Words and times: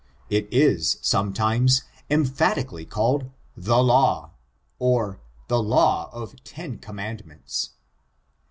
It 0.31 0.47
is, 0.51 0.97
sometimes, 1.03 1.83
emphati 2.09 2.63
cally 2.65 2.85
called, 2.87 3.29
the 3.55 3.75
Law^ 3.75 4.31
or 4.79 5.21
''the 5.47 5.61
law 5.63 6.09
often 6.11 6.79
commandments. 6.79 7.73